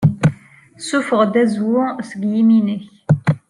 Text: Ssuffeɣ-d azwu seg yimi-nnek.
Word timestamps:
Ssuffeɣ-d 0.79 1.33
azwu 1.43 1.83
seg 2.09 2.21
yimi-nnek. 2.31 2.83